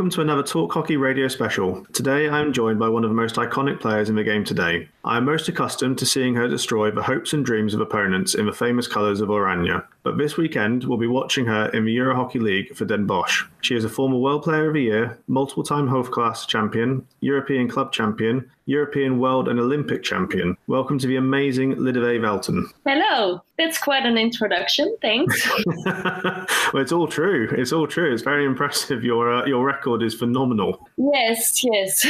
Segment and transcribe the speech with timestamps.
[0.00, 1.84] Welcome to another Talk Hockey radio special.
[1.92, 4.88] Today I am joined by one of the most iconic players in the game today.
[5.02, 8.44] I am most accustomed to seeing her destroy the hopes and dreams of opponents in
[8.44, 9.82] the famous colours of Oranje.
[10.02, 13.44] But this weekend we'll be watching her in the Euro Hockey League for Den Bosch.
[13.62, 17.92] She is a former World Player of the Year, multiple time Hoofdklasse champion, European Club
[17.92, 20.56] champion, European World and Olympic champion.
[20.66, 22.64] Welcome to the amazing Lidewij Welten.
[22.86, 23.42] Hello.
[23.58, 24.96] That's quite an introduction.
[25.02, 25.46] Thanks.
[25.84, 27.48] well, it's all true.
[27.58, 28.10] It's all true.
[28.10, 29.04] It's very impressive.
[29.04, 30.88] Your uh, your record is phenomenal.
[30.96, 32.06] Yes, yes.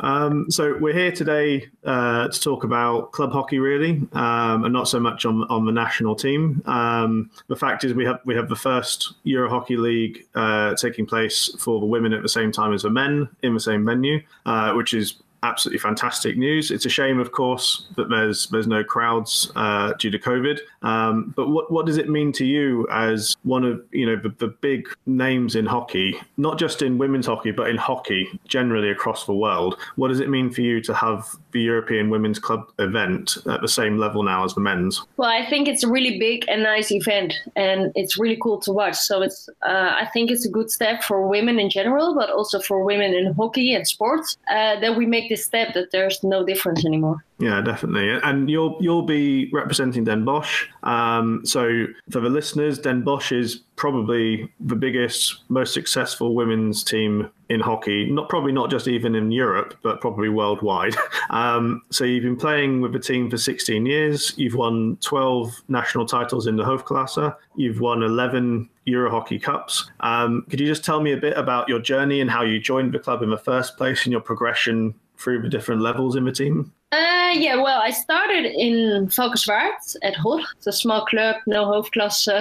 [0.00, 4.88] Um, so we're here today uh, to talk about club hockey, really, um, and not
[4.88, 6.62] so much on on the national team.
[6.66, 11.06] Um, the fact is, we have we have the first Euro Hockey League uh, taking
[11.06, 14.20] place for the women at the same time as the men in the same venue,
[14.44, 16.70] uh, which is absolutely fantastic news.
[16.70, 20.60] It's a shame, of course, that there's there's no crowds uh, due to COVID.
[20.82, 24.30] Um, but what what does it mean to you as one of you know the,
[24.38, 29.26] the big names in hockey, not just in women's hockey, but in hockey generally across
[29.26, 29.78] the world?
[29.96, 33.68] What does it mean for you to have the European Women's Club event at the
[33.68, 35.02] same level now as the men's?
[35.16, 38.72] Well, I think it's a really big and nice event, and it's really cool to
[38.72, 38.96] watch.
[38.96, 42.60] So it's uh, I think it's a good step for women in general, but also
[42.60, 46.44] for women in hockey and sports uh, that we make this step that there's no
[46.44, 47.24] difference anymore.
[47.38, 48.10] Yeah, definitely.
[48.10, 50.66] And you'll you'll be representing Den Bosch.
[50.82, 57.30] Um, so for the listeners, Den Bosch is probably the biggest, most successful women's team
[57.50, 58.10] in hockey.
[58.10, 60.94] Not probably not just even in Europe, but probably worldwide.
[61.28, 64.32] Um, so you've been playing with the team for 16 years.
[64.36, 67.34] You've won 12 national titles in the Hoofdklasse.
[67.56, 69.90] You've won 11 Euro Hockey Cups.
[70.00, 72.92] Um, could you just tell me a bit about your journey and how you joined
[72.92, 74.94] the club in the first place and your progression
[75.26, 76.72] through the different levels in the team?
[76.92, 82.28] Uh, yeah, well, I started in Valkenswaard at Hot, it's a small club, no hoofdklasse.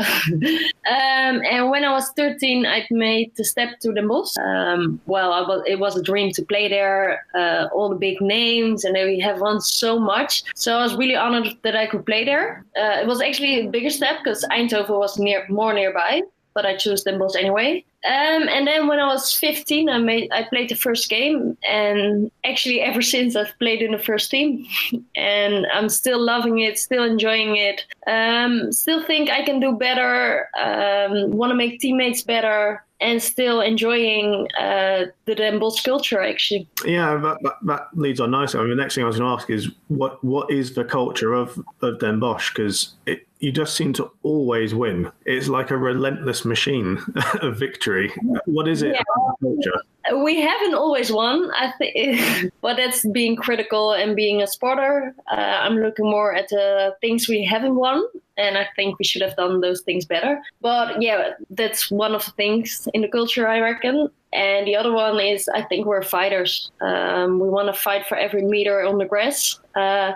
[0.87, 4.37] um, and when I was 13, I made the step to Den Bosch.
[4.37, 8.85] Um, well, was, it was a dream to play there, uh, all the big names,
[8.85, 10.43] and we have won so much.
[10.53, 12.67] So I was really honored that I could play there.
[12.77, 16.21] Uh, it was actually a bigger step because Eindhoven was near more nearby
[16.55, 17.85] but I chose Den Bosch anyway.
[18.05, 22.29] Um, and then when I was 15, I made I played the first game, and
[22.43, 24.65] actually ever since I've played in the first team,
[25.15, 27.83] and I'm still loving it, still enjoying it.
[28.05, 30.49] Um, still think I can do better.
[30.55, 36.67] Um, Want to make teammates better and still enjoying uh, the Den Bosch culture actually.
[36.85, 38.59] Yeah, that, that, that, leads on nicely.
[38.59, 40.85] I mean, the next thing I was going to ask is what what is the
[40.85, 42.95] culture of of Den Bosch because
[43.39, 45.11] you just seem to always win.
[45.25, 46.99] It's like a relentless machine
[47.41, 48.11] of victory.
[48.45, 48.95] What is it?
[48.95, 50.15] Yeah.
[50.15, 55.13] We haven't always won, I think, but that's being critical and being a sporter.
[55.31, 58.03] Uh, I'm looking more at the things we haven't won
[58.37, 60.41] and I think we should have done those things better.
[60.61, 64.09] But yeah, that's one of the things in the culture, I reckon.
[64.35, 66.69] And the other one is I think we're fighters.
[66.81, 69.59] Um, we want to fight for every meter on the grass.
[69.75, 70.11] Uh,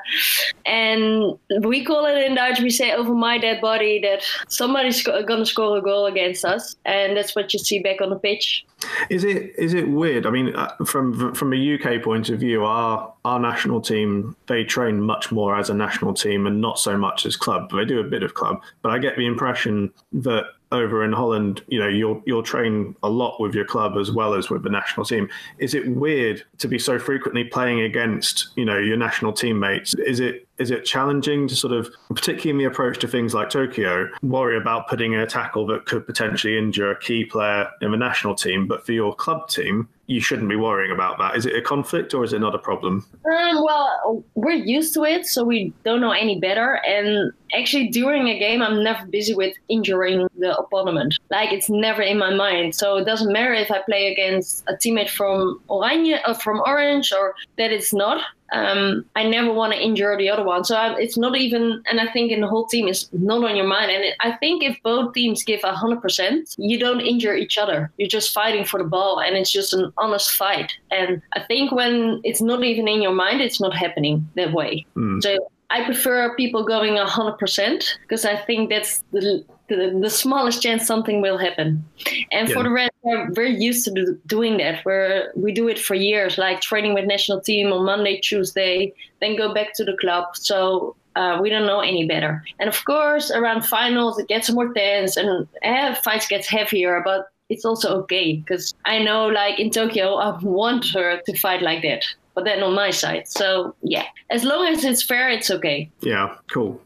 [0.65, 5.25] and we call it in Dutch, we say over my dead body that somebody's going
[5.27, 6.75] to score a goal against us.
[6.85, 8.65] And that's what you see back on the pitch.
[9.09, 10.25] Is it is it weird?
[10.25, 14.63] I mean, uh, from from a UK point of view, our our national team they
[14.63, 17.71] train much more as a national team and not so much as club.
[17.71, 21.63] They do a bit of club, but I get the impression that over in Holland,
[21.67, 24.69] you know, you'll you'll train a lot with your club as well as with the
[24.69, 25.29] national team.
[25.57, 29.93] Is it weird to be so frequently playing against, you know, your national teammates?
[29.95, 33.49] Is it is it challenging to sort of, particularly in the approach to things like
[33.49, 37.91] Tokyo, worry about putting in a tackle that could potentially injure a key player in
[37.91, 41.35] the national team, but for your club team, you shouldn't be worrying about that.
[41.37, 43.05] Is it a conflict or is it not a problem?
[43.31, 46.81] Um, well, we're used to it, so we don't know any better.
[46.87, 51.19] And actually, during a game, I'm never busy with injuring the opponent.
[51.29, 52.73] Like it's never in my mind.
[52.73, 57.35] So it doesn't matter if I play against a teammate from or from Orange or
[57.59, 60.63] that it's not um, I never want to injure the other one.
[60.63, 63.55] So I, it's not even, and I think in the whole team is not on
[63.55, 63.91] your mind.
[63.91, 67.91] And it, I think if both teams give 100%, you don't injure each other.
[67.97, 70.71] You're just fighting for the ball and it's just an honest fight.
[70.91, 74.85] And I think when it's not even in your mind, it's not happening that way.
[74.95, 75.21] Mm.
[75.21, 75.37] So
[75.69, 81.21] I prefer people going 100% because I think that's the the, the smallest chance something
[81.21, 81.83] will happen.
[82.31, 82.53] And yeah.
[82.53, 84.83] for the rest, we're used to do, doing that.
[84.85, 89.37] Where we do it for years, like training with national team on Monday, Tuesday, then
[89.37, 90.35] go back to the club.
[90.35, 92.43] So uh, we don't know any better.
[92.59, 97.01] And of course, around finals, it gets more tense and uh, fights gets heavier.
[97.03, 101.61] But it's also okay because I know, like in Tokyo, I want her to fight
[101.61, 102.03] like that
[102.39, 103.27] but then on my side.
[103.27, 105.91] So yeah, as long as it's fair, it's okay.
[105.99, 106.81] Yeah, cool.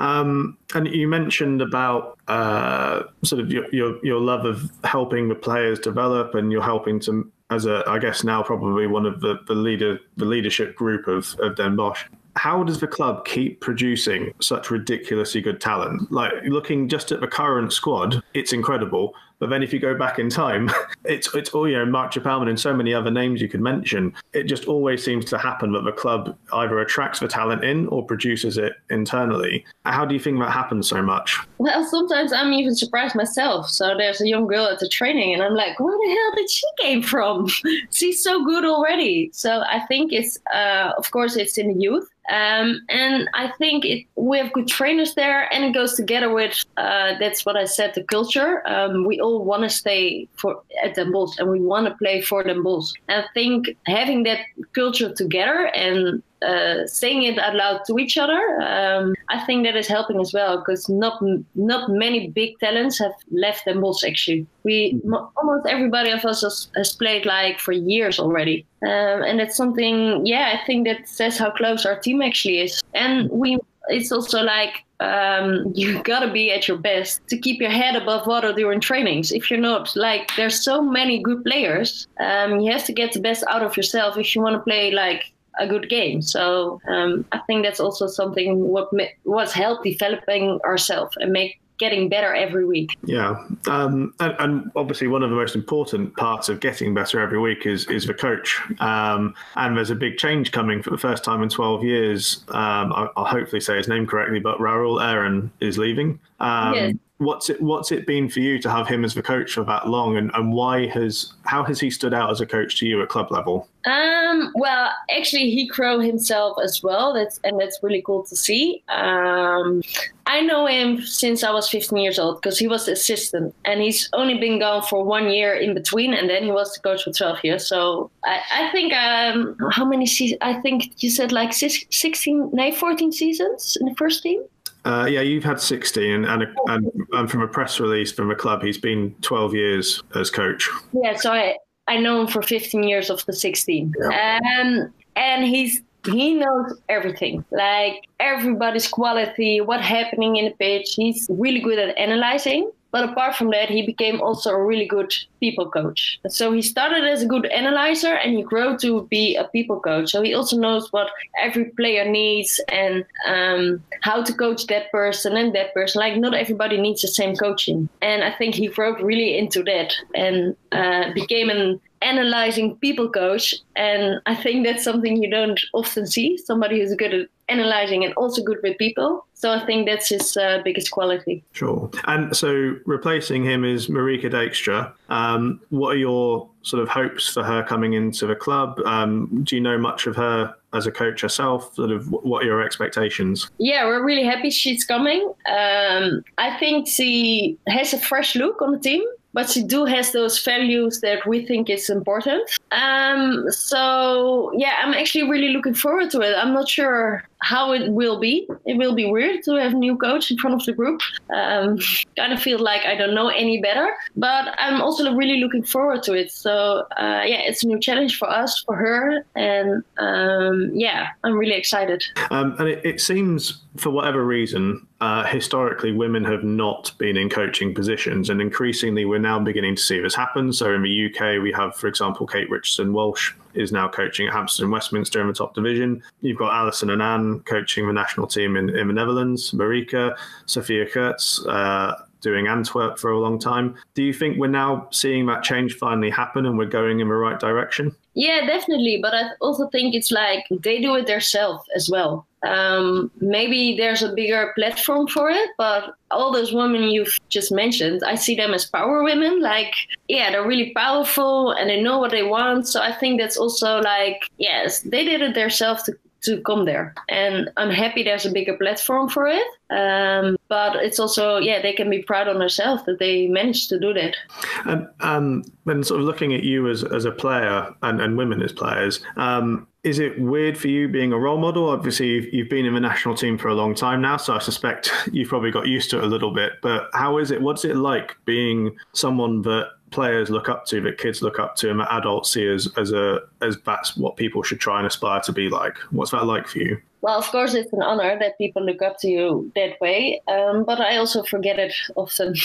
[0.00, 5.36] Um, and you mentioned about uh, sort of your, your your love of helping the
[5.36, 9.38] players develop, and you're helping to as a, I guess now probably one of the,
[9.46, 12.04] the leader, the leadership group of, of Den Bosch
[12.34, 16.12] how does the club keep producing such ridiculously good talent?
[16.12, 19.14] Like looking just at the current squad, it's incredible.
[19.38, 20.70] But then if you go back in time,
[21.04, 24.14] it's it's all you know, Maartje Paumen and so many other names you could mention.
[24.32, 28.04] It just always seems to happen that the club either attracts the talent in or
[28.04, 29.64] produces it internally.
[29.84, 31.38] How do you think that happens so much?
[31.58, 33.68] Well, sometimes I'm even surprised myself.
[33.68, 36.50] So there's a young girl at the training, and I'm like, where the hell did
[36.50, 37.48] she came from?
[37.90, 39.30] She's so good already.
[39.32, 42.08] So I think it's, uh, of course, it's in the youth.
[42.28, 46.64] Um, and I think it, we have good trainers there, and it goes together with
[46.76, 48.66] uh, that's what I said the culture.
[48.66, 52.20] Um, we all want to stay for at Den Bosch, and we want to play
[52.20, 52.92] for Den Bosch.
[53.08, 54.40] And I think having that
[54.74, 59.76] culture together and uh, saying it out loud to each other, um, I think that
[59.76, 61.20] is helping as well because not
[61.54, 64.46] not many big talents have left Den Bosch actually.
[64.64, 65.00] We
[65.36, 70.24] almost everybody of us has, has played like for years already, um, and that's something.
[70.26, 73.58] Yeah, I think that says how close our team actually is, and we.
[73.88, 78.26] It's also like um, you gotta be at your best to keep your head above
[78.26, 79.32] water during trainings.
[79.32, 82.06] If you're not, like, there's so many good players.
[82.18, 84.90] Um, you have to get the best out of yourself if you want to play
[84.90, 86.22] like a good game.
[86.22, 88.90] So um, I think that's also something what
[89.24, 92.96] was help developing ourselves and make getting better every week.
[93.04, 97.38] Yeah, um, and, and, obviously one of the most important parts of getting better every
[97.38, 98.60] week is is the coach.
[98.80, 102.44] Um, and there's a big change coming for the first time in 12 years.
[102.48, 106.18] Um, I, will hopefully say his name correctly, but Raoul Ehren is leaving.
[106.40, 109.54] Um, yes what's it what's it been for you to have him as the coach
[109.54, 110.16] for that long?
[110.16, 113.08] And, and why has how has he stood out as a coach to you at
[113.08, 113.68] club level?
[113.86, 117.14] Um well actually he grew himself as well.
[117.14, 118.82] That's and that's really cool to see.
[118.88, 119.82] Um
[120.28, 124.10] i know him since i was 15 years old because he was assistant and he's
[124.12, 127.12] only been gone for one year in between and then he was the coach for
[127.12, 127.66] 12 years.
[127.66, 132.72] So i, I think um how many seasons i think you said like 16 no
[132.72, 134.42] 14 seasons in the first team
[134.86, 138.36] uh, yeah, you've had 16, and, and, and, and from a press release from a
[138.36, 140.70] club, he's been 12 years as coach.
[140.92, 141.56] Yeah, so I,
[141.88, 143.92] I know him for 15 years of the 16.
[143.98, 144.38] Yeah.
[144.60, 150.94] Um, and he's he knows everything, like everybody's quality, what happening in the pitch.
[150.94, 152.70] He's really good at analyzing.
[152.96, 156.18] But apart from that, he became also a really good people coach.
[156.28, 160.12] So he started as a good analyzer and he grew to be a people coach.
[160.12, 165.36] So he also knows what every player needs and um, how to coach that person
[165.36, 166.00] and that person.
[166.00, 167.90] Like not everybody needs the same coaching.
[168.00, 173.54] And I think he grew really into that and uh, became an analyzing people coach.
[173.74, 178.14] And I think that's something you don't often see somebody who's good at analyzing and
[178.14, 179.26] also good with people.
[179.34, 181.44] So I think that's his uh, biggest quality.
[181.52, 181.90] Sure.
[182.06, 184.92] And so replacing him is Marieke Dijkstra.
[185.08, 188.80] Um, what are your sort of hopes for her coming into the club?
[188.84, 191.74] Um, do you know much of her as a coach herself?
[191.74, 193.50] Sort of what are your expectations?
[193.58, 195.32] Yeah, we're really happy she's coming.
[195.48, 199.04] Um, I think she has a fresh look on the team
[199.36, 202.48] but she do has those values that we think is important.
[202.72, 206.34] Um, so yeah, I'm actually really looking forward to it.
[206.34, 208.48] I'm not sure how it will be.
[208.64, 211.00] It will be weird to have a new coach in front of the group.
[211.34, 211.78] Um,
[212.16, 216.02] kind of feel like I don't know any better, but I'm also really looking forward
[216.04, 216.32] to it.
[216.32, 221.34] So uh, yeah, it's a new challenge for us, for her, and um, yeah, I'm
[221.34, 222.04] really excited.
[222.30, 227.28] Um, and it, it seems, for whatever reason, uh, historically, women have not been in
[227.28, 230.52] coaching positions, and increasingly, we're now beginning to see this happen.
[230.52, 234.32] So in the UK, we have, for example, Kate Richardson Walsh is now coaching at
[234.32, 236.02] Hampstead and Westminster in the top division.
[236.20, 239.52] You've got Alyson Annan coaching the national team in, in the Netherlands.
[239.52, 241.44] Marieke, Sophia Kurtz.
[241.46, 243.76] Uh, doing Antwerp for a long time.
[243.94, 247.14] Do you think we're now seeing that change finally happen and we're going in the
[247.14, 247.94] right direction?
[248.16, 248.98] Yeah, definitely.
[249.00, 252.26] But I also think it's like they do it themselves as well.
[252.46, 258.02] Um, maybe there's a bigger platform for it, but all those women you've just mentioned,
[258.06, 259.42] I see them as power women.
[259.42, 259.74] Like,
[260.08, 262.66] yeah, they're really powerful and they know what they want.
[262.66, 265.92] So I think that's also like, yes, they did it themselves to
[266.26, 266.94] to come there.
[267.08, 269.46] And I'm happy there's a bigger platform for it.
[269.70, 273.80] Um, but it's also, yeah, they can be proud on themselves that they managed to
[273.80, 274.16] do that.
[274.64, 278.42] And um, when sort of looking at you as, as a player and, and women
[278.42, 281.68] as players, um, is it weird for you being a role model?
[281.68, 284.92] Obviously, you've been in the national team for a long time now, so I suspect
[285.12, 286.54] you've probably got used to it a little bit.
[286.60, 287.40] But how is it?
[287.40, 291.70] What's it like being someone that players look up to, that kids look up to,
[291.70, 295.20] and that adults see as as a as that's what people should try and aspire
[295.20, 295.76] to be like.
[295.90, 296.80] What's that like for you?
[297.02, 300.64] Well, of course, it's an honor that people look up to you that way, um,
[300.64, 302.34] but I also forget it often.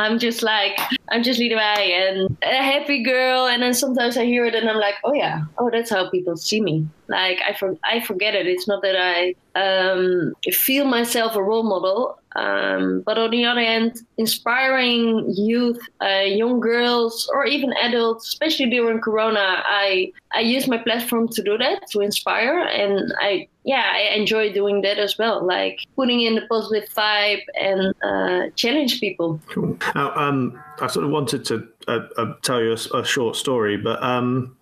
[0.00, 0.78] I'm just like,
[1.10, 3.46] I'm just Lidewij and a happy girl.
[3.46, 6.36] And then sometimes I hear it and I'm like, oh yeah, oh, that's how people
[6.36, 6.86] see me.
[7.08, 8.46] Like I, for, I forget it.
[8.46, 12.16] It's not that I um, feel myself a role model.
[12.38, 18.70] Um, but on the other hand, inspiring youth, uh, young girls, or even adults, especially
[18.70, 23.92] during Corona, I I use my platform to do that to inspire, and I yeah
[23.92, 29.00] I enjoy doing that as well, like putting in the positive vibe and uh, challenge
[29.00, 29.40] people.
[29.52, 29.76] Cool.
[29.94, 34.00] Um, I sort of wanted to uh, uh, tell you a, a, short story, but
[34.02, 34.56] um,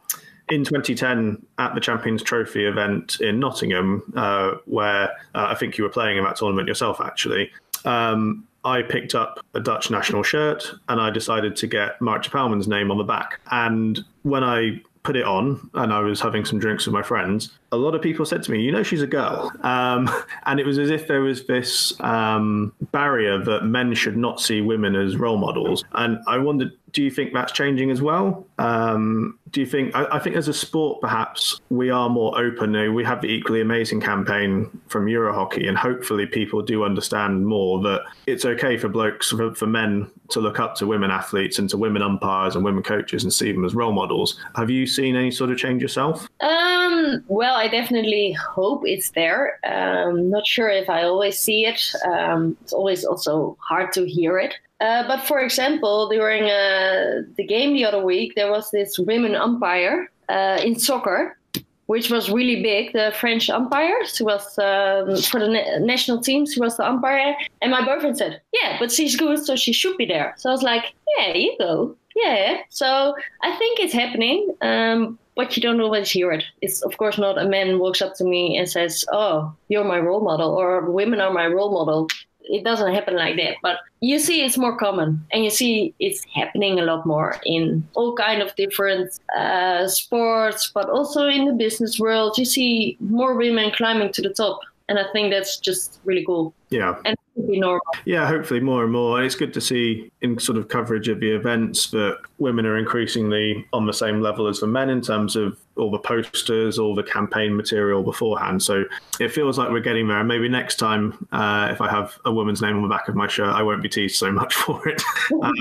[0.49, 5.85] in 2010 at the Champions Trophy event in Nottingham, uh, where uh, I think you
[5.85, 7.50] were playing in that tournament yourself, actually.
[7.87, 12.66] Um, I picked up a Dutch national shirt and I decided to get Maartje Paumen's
[12.66, 13.40] name on the back.
[13.50, 17.57] And when I put it on and I was having some drinks with my friends,
[17.71, 20.11] a lot of people said to me, "You know, she's a girl," um,
[20.47, 24.61] and it was as if there was this um, barrier that men should not see
[24.61, 25.85] women as role models.
[25.93, 28.46] And I wondered, do you think that's changing as well?
[28.58, 29.94] Um, do you think?
[29.94, 32.72] I, I, think as a sport, perhaps we are more open.
[32.94, 37.82] We have the equally amazing campaign from Euro Hockey, and hopefully people do understand more
[37.82, 41.68] that it's okay for blokes for, for men to look up to women athletes and
[41.68, 44.40] to women umpires and women coaches and see them as role models.
[44.54, 46.26] Have you seen any sort of change yourself?
[46.40, 49.60] Um, well, I definitely hope it's there.
[49.66, 51.92] Um, not sure if I always see it.
[52.10, 54.54] Um, it's always also hard to hear it.
[54.80, 59.35] Uh, but for example, during uh, the game the other week, there was this women
[59.35, 61.38] umpire uh, in soccer,
[61.87, 62.92] which was really big.
[62.92, 67.35] The French umpire, she was um, for the na- national team, she was the umpire.
[67.62, 70.52] And my boyfriend said, "Yeah, but she's good, so she should be there." So I
[70.52, 72.59] was like, "Yeah, you go." Yeah.
[72.68, 74.54] So I think it's happening.
[74.61, 76.45] Um, but you don't always hear it.
[76.62, 80.00] It's of course not a man walks up to me and says, "Oh, you're my
[80.00, 82.09] role model," or "Women are my role model."
[82.46, 83.56] It doesn't happen like that.
[83.62, 87.86] But you see, it's more common, and you see it's happening a lot more in
[87.94, 92.38] all kind of different uh, sports, but also in the business world.
[92.38, 96.54] You see more women climbing to the top, and I think that's just really cool.
[96.70, 96.96] Yeah.
[97.04, 97.16] And
[97.47, 97.81] be normal.
[98.05, 99.19] Yeah, hopefully more and more.
[99.19, 102.76] And it's good to see in sort of coverage of the events that women are
[102.76, 106.95] increasingly on the same level as the men in terms of all the posters, all
[106.95, 108.62] the campaign material beforehand.
[108.62, 108.85] So
[109.21, 110.19] it feels like we're getting there.
[110.19, 113.14] And maybe next time, uh, if I have a woman's name on the back of
[113.14, 115.02] my shirt, I won't be teased so much for it.
[115.43, 115.52] um,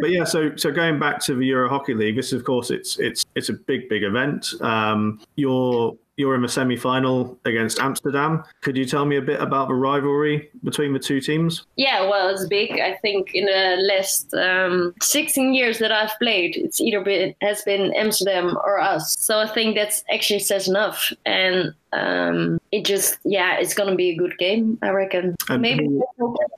[0.00, 2.98] but yeah, so so going back to the Euro Hockey League, this of course it's
[2.98, 4.54] it's it's a big big event.
[4.60, 8.42] Um, you're you're in the semi-final against Amsterdam.
[8.62, 11.66] Could you tell me a bit about the rivalry between the two teams?
[11.76, 12.80] Yeah, well, it's big.
[12.80, 17.62] I think in the last um, 16 years that I've played, it's either been has
[17.62, 19.14] been Amsterdam or us.
[19.18, 21.12] So I think that's actually says enough.
[21.26, 25.88] And um, it just yeah it's gonna be a good game i reckon and maybe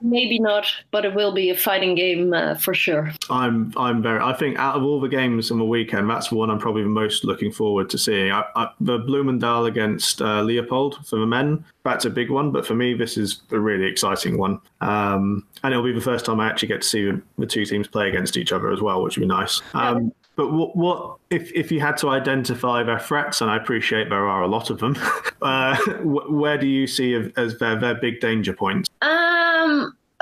[0.00, 4.20] maybe not but it will be a fighting game uh, for sure i'm i'm very
[4.20, 6.82] i think out of all the games on the weekend that's the one i'm probably
[6.82, 8.30] the most looking forward to seeing.
[8.30, 12.66] I, I, the bloemendaal against uh, leopold for the men that's a big one but
[12.66, 14.60] for me this is a really exciting one.
[14.82, 17.88] Um, and it'll be the first time i actually get to see the two teams
[17.88, 19.62] play against each other as well which would be nice.
[19.72, 24.10] Um, but what, what if, if you had to identify their threats, and I appreciate
[24.10, 24.94] there are a lot of them,
[25.42, 28.90] uh, where do you see as their, their big danger points?
[29.00, 29.17] Um,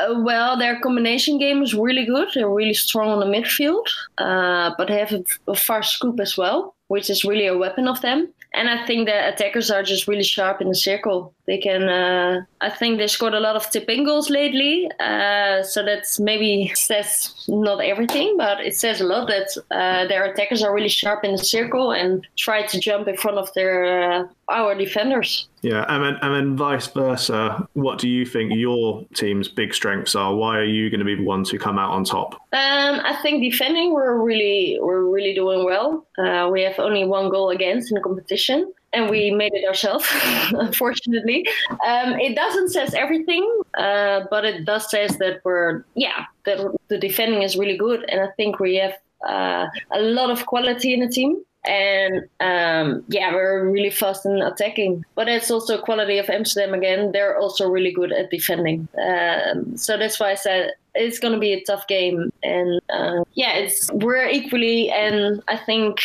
[0.08, 2.28] well, their combination game is really good.
[2.34, 3.86] They're really strong on the midfield,
[4.18, 7.88] uh, but they have a, a fast scoop as well, which is really a weapon
[7.88, 8.32] of them.
[8.54, 11.34] And I think the attackers are just really sharp in the circle.
[11.46, 11.88] They can.
[11.88, 16.72] Uh, I think they scored a lot of tipping goals lately, uh, so that's maybe
[16.74, 21.24] says not everything, but it says a lot that uh, their attackers are really sharp
[21.24, 25.48] in the circle and try to jump in front of their uh, our defenders.
[25.62, 27.68] Yeah, and then, and then vice versa.
[27.74, 30.34] What do you think your team's big strengths are?
[30.34, 32.34] Why are you going to be the ones who come out on top?
[32.52, 36.06] Um, I think defending we're really we're really doing well.
[36.18, 40.08] Uh, we have only one goal against in the competition and we made it ourselves,
[40.52, 41.46] unfortunately.
[41.86, 43.44] Um, it doesn't says everything,
[43.76, 48.20] uh, but it does says that we're yeah that the defending is really good, and
[48.20, 48.94] I think we have
[49.28, 51.42] uh, a lot of quality in the team.
[51.68, 57.10] And um, yeah, we're really fast in attacking, but it's also quality of Amsterdam again.
[57.10, 58.86] They're also really good at defending.
[58.96, 63.22] Um, so that's why I said it's going to be a tough game and uh,
[63.34, 66.00] yeah it's we're equally and i think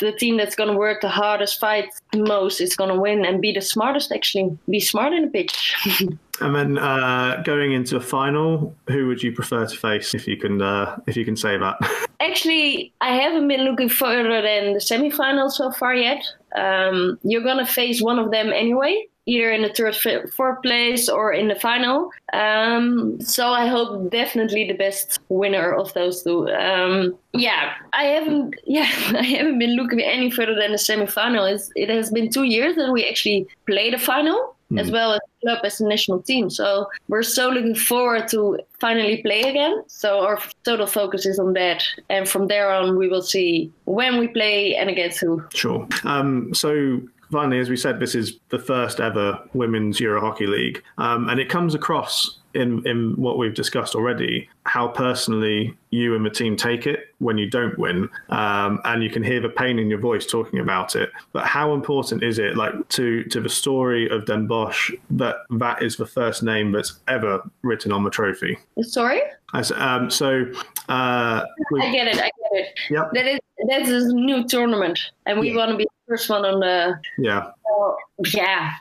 [0.00, 3.24] the team that's going to work the hardest fight the most is going to win
[3.24, 4.56] and be the smartest actually.
[4.68, 5.74] Be smart in the pitch.
[6.38, 10.36] And then uh, going into a final who would you prefer to face if you
[10.36, 11.76] can uh, if you can say that?
[12.20, 16.22] Actually, I haven't been looking further than the semifinals so far yet.
[16.54, 19.96] Um, you're gonna face one of them anyway, either in the third,
[20.32, 22.10] fourth place or in the final.
[22.32, 26.48] Um, so I hope definitely the best winner of those two.
[26.48, 28.54] Um, yeah, I haven't.
[28.68, 31.50] Yeah, I haven't been looking any further than the semifinal.
[31.50, 34.56] It's, it has been two years that we actually played a final.
[34.72, 34.80] Mm.
[34.80, 36.50] As well as club as a national team.
[36.50, 39.84] So we're so looking forward to finally play again.
[39.86, 41.84] So our total focus is on that.
[42.10, 45.44] And from there on, we will see when we play and against who.
[45.54, 45.86] Sure.
[46.02, 50.82] Um, so finally, as we said, this is the first ever women's Euro Hockey League,
[50.98, 56.26] um, and it comes across in in what we've discussed already how personally you and
[56.26, 59.78] the team take it when you don't win, um, and you can hear the pain
[59.78, 61.10] in your voice talking about it.
[61.32, 65.82] But how important is it, like to to the story of Den Bosch, that that
[65.82, 68.58] is the first name that's ever written on the trophy?
[68.82, 69.22] Sorry.
[69.54, 70.44] As, um, so
[70.88, 71.44] uh,
[71.80, 72.16] I get it.
[72.16, 72.78] I get it.
[72.90, 73.10] Yep.
[73.14, 75.56] That is that's a new tournament, and we yeah.
[75.56, 77.00] want to be first one on the.
[77.18, 77.50] Yeah.
[77.80, 77.92] Uh,
[78.32, 78.72] yeah.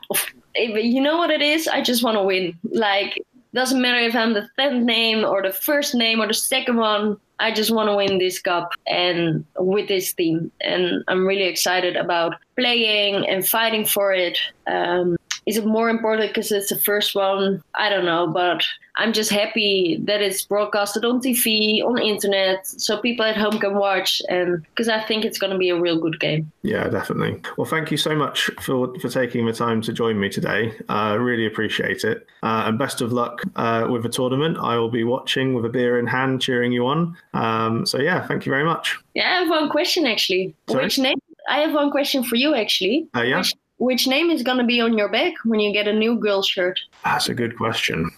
[0.55, 1.67] You know what it is?
[1.67, 2.57] I just want to win.
[2.63, 3.17] Like
[3.55, 7.17] doesn't matter if I'm the tenth name or the first name or the second one.
[7.39, 10.51] I just want to win this cup and with this team.
[10.61, 14.37] And I'm really excited about playing and fighting for it.
[14.67, 17.61] Um, is it more important because it's the first one?
[17.75, 18.63] I don't know, but
[18.97, 23.75] I'm just happy that it's broadcasted on TV, on internet, so people at home can
[23.75, 26.51] watch, and because I think it's going to be a real good game.
[26.63, 27.41] Yeah, definitely.
[27.57, 30.73] Well, thank you so much for for taking the time to join me today.
[30.89, 34.57] I uh, really appreciate it, uh, and best of luck uh, with the tournament.
[34.57, 37.17] I will be watching with a beer in hand, cheering you on.
[37.33, 38.97] Um, so yeah, thank you very much.
[39.13, 40.55] Yeah, I have one question actually.
[40.69, 40.85] Sorry?
[40.85, 41.17] Which name?
[41.49, 43.07] I have one question for you actually.
[43.15, 43.37] Uh, yeah.
[43.37, 46.15] Which which name is going to be on your back when you get a new
[46.15, 46.79] girl shirt?
[47.03, 48.09] That's a good question.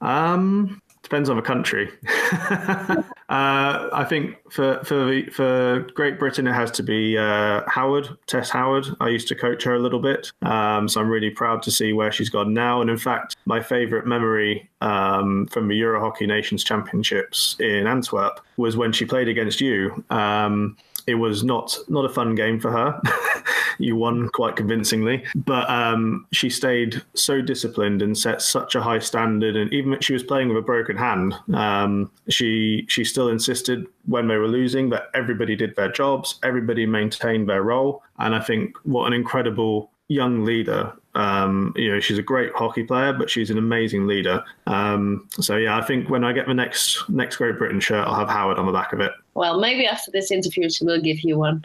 [0.00, 1.88] Um, depends on the country.
[2.50, 8.08] uh, I think for for the for Great Britain, it has to be uh, Howard,
[8.26, 8.86] Tess Howard.
[9.00, 11.92] I used to coach her a little bit, um, so I'm really proud to see
[11.92, 12.80] where she's gone now.
[12.80, 18.40] And in fact, my favourite memory um, from the Euro Hockey Nations Championships in Antwerp
[18.56, 20.04] was when she played against you.
[20.10, 23.00] Um, it was not not a fun game for her.
[23.78, 28.98] you won quite convincingly, but um, she stayed so disciplined and set such a high
[28.98, 29.56] standard.
[29.56, 33.86] And even if she was playing with a broken hand, um, she she still insisted
[34.06, 38.02] when they were losing that everybody did their jobs, everybody maintained their role.
[38.18, 40.92] And I think what an incredible young leader.
[41.16, 44.44] Um, you know, she's a great hockey player, but she's an amazing leader.
[44.66, 48.14] Um, so yeah, I think when I get the next next Great Britain shirt, I'll
[48.14, 49.12] have Howard on the back of it.
[49.34, 51.64] Well, maybe after this interview, she will give you one.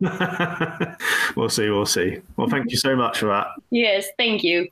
[1.36, 1.68] we'll see.
[1.68, 2.20] We'll see.
[2.36, 3.48] Well, thank you so much for that.
[3.70, 4.68] Yes, thank you.